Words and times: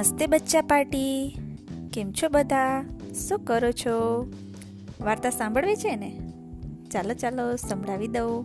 નમસ્તે 0.00 0.26
બચ્ચા 0.26 0.60
પાર્ટી. 0.60 1.36
કેમ 1.92 2.12
છો 2.12 2.28
બધા? 2.28 2.84
શું 3.28 3.38
કરો 3.38 3.72
છો? 3.72 4.26
વાર્તા 5.00 5.30
સાંભળવી 5.30 5.76
છે 5.76 5.96
ને? 5.96 6.18
ચાલો 6.90 7.14
ચાલો, 7.14 7.56
સંભળાવી 7.56 8.08
દઉં. 8.08 8.44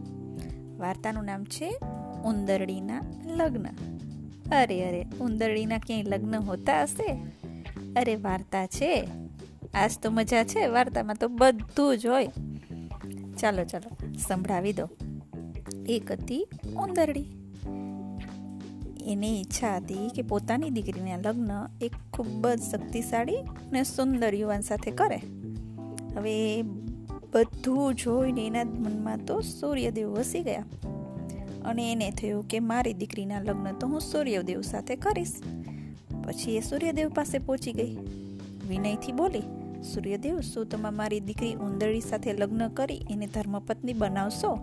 વાર્તાનું 0.77 1.23
નામ 1.23 1.43
છે 1.43 1.79
ઉંદરડીના 2.25 3.01
લગ્ન. 3.25 3.65
અરે 4.55 4.87
અરે, 4.87 5.07
ઉંદરડીના 5.21 5.77
ક્યાંય 5.77 6.03
લગ્ન 6.03 6.35
હોતા 6.35 6.83
હશે? 6.83 7.17
અરે, 7.95 8.15
વાર્તા 8.15 8.65
છે. 8.65 9.07
આજ 9.73 9.91
તો 10.01 10.11
મજા 10.11 10.43
છે, 10.43 10.67
વાર્તામાં 10.67 11.15
તો 11.15 11.27
બધું 11.27 11.97
જ 11.97 12.05
હોય. 12.07 12.27
ચાલો 13.39 13.63
ચાલો, 13.63 14.13
સંભળાવી 14.27 14.73
દો 14.73 14.89
એક 15.85 16.11
હતી 16.11 16.47
ઉંદરડી. 16.75 17.44
એની 19.05 19.41
ઈચ્છા 19.41 19.75
હતી 19.75 20.09
કે 20.09 20.21
પોતાની 20.21 20.69
દીકરીના 20.69 21.17
લગ્ન 21.17 21.49
એક 21.81 21.91
ખૂબ 22.13 22.47
જ 22.47 22.61
શક્તિશાળી 22.61 23.35
અને 23.35 23.83
સુંદર 23.83 24.35
યુવાન 24.35 24.61
સાથે 24.61 24.91
કરે. 24.91 25.21
હવે 26.15 26.61
બધું 27.33 27.95
જોઈને 27.95 28.47
એના 28.47 28.63
મનમાં 28.63 29.25
તો 29.25 29.41
સૂર્યદેવ 29.41 30.09
વસી 30.09 30.41
ગયા. 30.41 30.65
અને 31.65 31.91
એને 31.91 32.11
થયું 32.11 32.47
કે 32.47 32.59
મારી 32.59 32.93
દીકરીના 32.93 33.39
લગ્ન 33.39 33.71
તો 33.71 33.87
હું 33.87 34.01
સૂર્યદેવ 34.01 34.61
સાથે 34.61 34.95
કરીશ. 34.95 35.41
પછી 36.23 36.57
એ 36.57 36.59
સૂર્યદેવ 36.59 37.09
પાસે 37.09 37.37
પહોંચી 37.37 37.73
ગઈ. 37.73 37.97
વિનયથી 38.69 39.11
બોલી, 39.11 39.41
સૂર્યદેવ, 39.93 40.39
શું 40.39 40.69
તમે 40.69 40.89
મારી 40.89 41.19
દીકરી 41.19 41.53
ઉંદરડી 41.53 42.01
સાથે 42.01 42.33
લગ્ન 42.33 42.67
કરી 42.67 43.05
એને 43.09 43.27
ધર્મપત્ની 43.27 43.93
બનાવશો? 43.93 44.59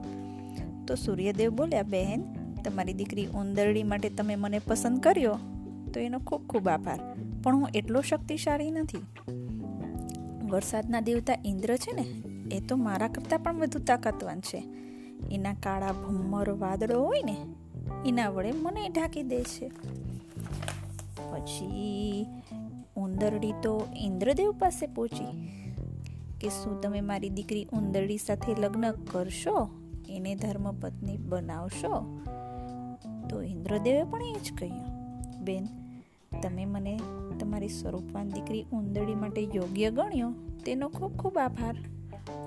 તો 0.88 0.94
સૂર્યદેવ 0.94 1.50
બોલ્યા, 1.50 1.82
બહેન 1.82 2.24
તમારી 2.64 2.92
દીકરી 2.92 3.26
ઉંદરડી 3.26 3.82
માટે 3.82 4.08
તમે 4.08 4.36
મને 4.36 4.58
પસંદ 4.58 5.00
કર્યો, 5.00 5.38
તો 5.94 6.00
એનો 6.00 6.18
ખૂબ 6.18 6.46
ખૂબ 6.46 6.68
આભાર. 6.68 7.16
પણ 7.42 7.56
હું 7.56 7.68
એટલો 7.74 8.00
શક્તિશાળી 8.00 8.70
નથી. 8.70 8.98
વરસાદના 10.50 11.00
દેવતા 11.00 11.34
ઇન્દ્ર 11.44 11.76
છે 11.76 11.92
ને, 11.92 12.06
એ 12.54 12.60
તો 12.60 12.76
મારા 12.76 13.08
કરતાં 13.08 13.38
પણ 13.38 13.58
વધુ 13.58 13.78
તાકાતવાન 13.78 14.40
છે. 14.40 14.64
એના 15.32 15.54
કાળા 15.54 15.92
ભમ્મર 15.92 16.50
વાદળો 16.50 17.02
હોય 17.02 17.22
ને, 17.24 17.36
એના 18.06 18.28
વડે 18.28 18.52
મને 18.52 18.88
ઢાંકી 18.88 19.22
દે 19.22 19.42
છે. 19.42 19.68
પછી 21.30 22.26
ઉંદરડી 22.96 23.52
તો 23.52 23.86
ઇન્દ્રદેવ 23.96 24.52
પાસે 24.52 24.86
પહોંચી. 24.86 25.48
કે 26.40 26.48
શું 26.48 26.80
તમે 26.80 27.00
મારી 27.00 27.30
દીકરી 27.30 27.64
ઉંદરડી 27.72 28.16
સાથે 28.16 28.54
લગ્ન 28.54 28.90
કરશો? 28.90 29.68
એને 30.08 30.34
ધર્મપત્ની 30.34 31.16
બનાવશો? 31.16 32.20
તો 33.28 33.42
ઇન્દ્રદેવે 33.42 34.04
પણ 34.04 34.22
એ 34.22 34.32
જ 34.32 34.52
કહ્યું, 34.58 34.84
બેન, 35.44 35.66
તમે 36.42 36.64
મને 36.64 37.00
તમારી 37.40 37.68
સ્વરૂપવાન 37.68 38.28
દીકરી 38.28 38.64
ઉંદરડી 38.72 39.14
માટે 39.14 39.42
યોગ્ય 39.54 39.90
ગણ્યો, 39.90 40.32
તેનો 40.64 40.88
ખૂબ 40.88 41.16
ખૂબ 41.16 41.38
આભાર. 41.38 41.76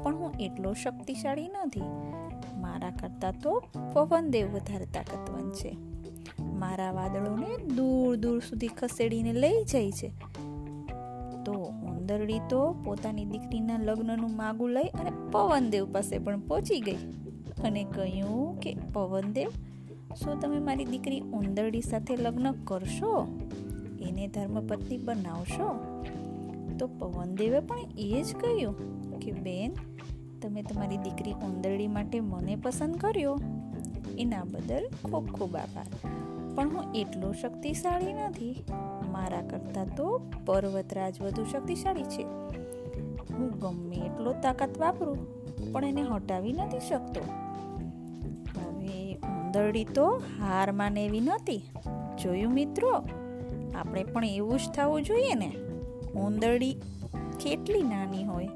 પણ 0.04 0.16
હું 0.16 0.32
એટલો 0.40 0.74
શક્તિશાળી 0.74 1.48
નથી. 1.48 1.82
મારા 2.58 2.90
કરતાં 2.90 3.34
તો 3.42 3.64
પવનદેવ 3.94 4.48
વધારે 4.54 4.86
તાકતવાન 4.86 5.52
છે. 5.52 5.78
મારા 6.42 6.92
વાદળોને 6.92 7.58
દૂર 7.58 8.16
દૂર 8.16 8.40
સુધી 8.40 8.68
ખસેડીને 8.68 9.34
લઈ 9.34 9.64
જાય 9.64 9.92
છે. 9.92 10.12
તો 11.46 11.54
ઉંદરડી 11.54 12.40
તો 12.50 12.74
પોતાની 12.74 13.26
દીકરીના 13.26 13.78
લગ્નનું 13.78 14.36
માગું 14.36 14.70
લઈ 14.70 14.84
અને 14.84 15.12
પવનદેવ 15.32 15.94
પાસે 15.94 16.18
પણ 16.18 16.40
પહોંચી 16.40 16.80
ગઈ 16.80 16.96
અને 17.64 17.84
કહ્યું 17.84 18.60
કે 18.60 18.78
પવનદેવ 18.94 19.52
શું 20.16 20.40
તમે 20.40 20.60
મારી 20.60 20.86
દીકરી 20.86 21.20
ઉંદરડી 21.20 21.82
સાથે 21.82 22.16
લગ્ન 22.16 22.52
કરશો? 22.52 23.28
એને 24.02 24.28
ધર્મપત્ની 24.28 24.98
બનાવશો? 24.98 26.02
તો 26.80 26.88
પવનદેવે 26.88 27.60
પણ 27.60 27.78
એ 27.98 28.24
જ 28.24 28.36
કહ્યું 28.36 28.76
કે, 29.20 29.32
બેન, 29.32 29.74
તમે 30.42 30.62
તમારી 30.62 30.98
દીકરી 30.98 31.32
ઉંદરડી 31.32 31.88
માટે 31.88 32.20
મને 32.20 32.56
પસંદ 32.56 32.96
કર્યો. 32.96 33.40
એના 34.18 34.44
બદલ 34.44 34.88
ખૂબ 35.12 35.28
ખૂબ 35.28 35.56
આભાર. 35.56 35.86
પણ 36.56 36.70
હું 36.70 36.94
એટલો 36.94 37.32
શક્તિશાળી 37.32 38.14
નથી. 38.14 38.66
મારા 39.12 39.42
કરતાં 39.42 39.96
તો 39.96 40.22
પર્વતરાજ 40.46 41.22
વધુ 41.22 41.46
શક્તિશાળી 41.46 42.04
છે. 42.04 42.24
હું 43.34 43.50
ગમે 43.60 43.96
એટલો 43.96 44.34
તાકાત 44.34 44.78
વાપરું, 44.78 45.18
પણ 45.72 45.86
એને 45.86 46.02
હટાવી 46.02 46.54
નથી 46.54 46.80
શકતો. 46.80 47.22
ઉંદરડી 49.56 49.84
તો 49.84 50.24
હાર 50.40 50.72
માને 50.72 51.06
એવી 51.06 51.20
નહોતી. 51.20 51.70
જોયું 52.24 52.54
મિત્રો? 52.54 53.08
આપણે 53.76 54.04
પણ 54.04 54.26
એવું 54.26 54.60
જ 54.60 54.62
થવું 54.76 55.02
જોઈએ 55.02 55.34
ને. 55.34 55.52
ઉંદરડી 56.16 56.74
કેટલી 57.40 57.84
નાની 57.84 58.24
હોય 58.24 58.48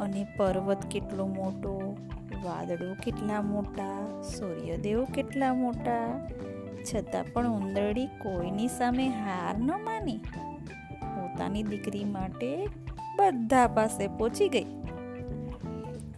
અને 0.00 0.26
પર્વત 0.36 0.86
કેટલો 0.86 1.26
મોટો, 1.26 1.96
વાદળો 2.44 2.94
કેટલા 2.94 3.42
મોટા, 3.42 4.22
સૂર્યદેવ 4.22 5.04
કેટલા 5.04 5.54
મોટા, 5.54 6.28
છતાં 6.94 7.24
પણ 7.32 7.48
ઉંદરડી 7.48 8.06
કોઈની 8.06 8.68
સામે 8.68 9.08
હાર 9.08 9.58
ન 9.58 9.70
માની. 9.84 10.16
પોતાની 11.02 11.62
દીકરી 11.62 12.04
માટે 12.04 12.66
બધા 13.16 13.66
પાસે 13.66 14.06
પહોંચી 14.06 14.48
ગઈ 14.48 14.64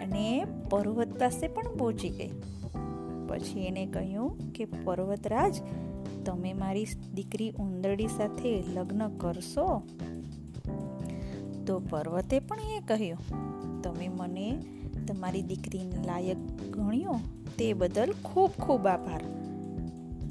અને 0.01 0.47
પર્વત 0.71 1.09
પાસે 1.19 1.49
પણ 1.49 1.63
પહોંચી 1.63 2.09
ગઈ. 2.09 2.56
પછી 3.29 3.67
એને 3.67 3.87
કહ્યું 3.87 4.53
કે, 4.53 4.65
પર્વતરાજ, 4.65 5.63
તમે 6.25 6.53
મારી 6.53 6.87
દીકરી 7.15 7.51
ઉંદરડી 7.51 8.07
સાથે 8.07 8.65
લગ્ન 8.75 9.09
કરશો? 9.09 9.83
તો 11.67 11.79
પર્વતે 11.91 12.41
પણ 12.41 12.61
એ 12.61 12.81
કહ્યું, 12.81 13.19
તમે 13.83 14.09
મને 14.09 14.65
તમારી 15.09 15.43
દીકરીને 15.43 15.97
લાયક 16.07 16.37
ગણ્યો 16.71 17.21
તે 17.59 17.73
બદલ 17.73 18.15
ખૂબ 18.25 18.51
ખૂબ 18.51 18.87
આભાર. 18.87 19.23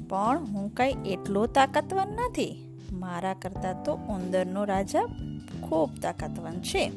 પણ 0.08 0.44
હું 0.44 0.74
કાંઈ 0.74 0.94
એટલો 1.06 1.46
તાકાતવાન 1.46 2.08
નથી. 2.08 2.78
મારા 2.92 3.34
કરતાં 3.34 3.84
તો 3.84 3.92
ઉંદરનો 3.92 4.64
રાજા 4.64 5.06
ખૂબ 5.60 5.90
તાકાતવાન 6.02 6.60
છે. 6.60 6.92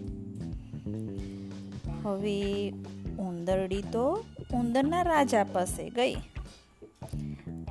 હવે 2.04 2.70
ઉંદરડી 3.20 3.82
તો 3.82 4.24
ઉંદરના 4.54 5.02
રાજા 5.02 5.44
પાસે 5.44 5.90
ગઈ 5.90 6.14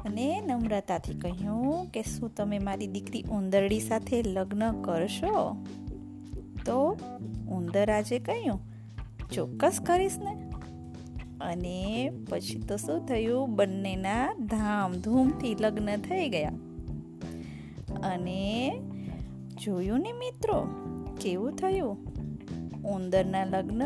અને 0.04 0.40
નમ્રતાથી 0.40 1.14
કહ્યું 1.14 1.86
કે, 1.86 2.02
શું 2.02 2.34
તમે 2.34 2.58
મારી 2.58 2.86
દીકરી 2.86 3.22
ઉંદરડી 3.22 3.80
સાથે 3.80 4.22
લગ્ન 4.22 4.82
કરશો? 4.82 5.56
તો 6.66 6.96
ઉંદર 7.48 7.86
રાજે 7.86 8.18
કહ્યું, 8.18 8.60
ચોક્કસ 9.32 9.78
કરીશ 9.86 10.18
ને. 10.18 10.50
અને 11.40 12.10
પછી 12.30 12.60
તો 12.60 12.76
શું 12.76 13.06
થયું, 13.06 13.56
બંનેના 13.56 14.34
ધામધૂમથી 14.34 15.56
લગ્ન 15.60 15.96
થઈ 15.96 16.28
ગયા. 16.28 16.52
અને 18.02 18.72
જોયું 19.64 20.00
ને 20.00 20.12
મિત્રો, 20.12 20.66
કેવું 21.20 21.52
થયું? 21.52 21.98
ઉંદરના 22.82 23.44
લગ્ન 23.44 23.84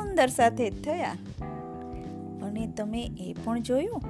ઉંદર 0.00 0.26
સાથે 0.26 0.70
જ 0.70 0.84
થયા. 0.84 1.14
અને 2.42 2.66
તમે 2.76 3.10
એ 3.18 3.34
પણ 3.44 3.60
જોયું? 3.60 4.00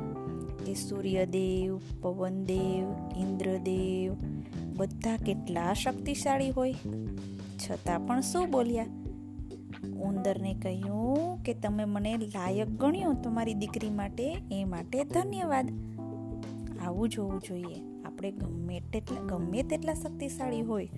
કે 0.64 0.74
સૂર્યદેવ, 0.74 1.80
પવનદેવ, 2.00 2.88
ઇન્દ્રદેવ 3.16 4.14
બધા 4.76 5.16
કેટલા 5.16 5.72
શક્તિશાળી 5.72 6.50
હોય? 6.50 6.74
છતાં 7.70 8.06
પણ 8.06 8.20
શું 8.20 8.50
બોલ્યા? 8.50 8.86
ઉંદરને 10.00 10.54
કહ્યું 10.54 11.42
કે 11.42 11.54
તમે 11.54 11.84
મને 11.84 12.16
લાયક 12.16 12.68
ગણ્યો 12.68 13.12
તમારી 13.12 13.54
દીકરી 13.54 13.90
માટે, 13.90 14.36
એ 14.52 14.64
માટે 14.64 15.04
ધન્યવાદ. 15.04 15.70
આવું 16.84 17.08
જોવું 17.08 17.40
જોઈએ. 17.48 18.02
આપણે 18.04 18.30
ગમે 18.30 18.80
તેટલા 18.80 19.20
ગમે 19.20 19.62
તેટલા 19.62 19.94
શક્તિશાળી 19.94 20.60
હોય, 20.60 20.88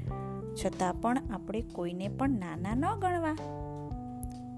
છતાં 0.64 1.00
પણ 1.00 1.18
આપણે 1.18 1.60
કોઈને 1.60 2.08
પણ 2.08 2.30
નાના 2.30 2.74
ન 2.74 3.00
ગણવા. 3.00 3.36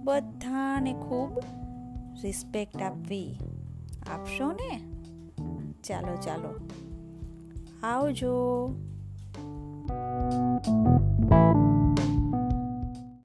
બધાને 0.05 0.93
ખૂબ 0.93 1.32
રિસ્પેક્ટ 2.23 2.82
આપવી 2.82 3.38
આપશો 4.06 4.53
ને 4.53 4.81
ચાલો 5.82 6.17
ચાલો. 6.17 6.61
આવજો. 7.82 8.70
thank 10.64 10.67
you 11.32 11.71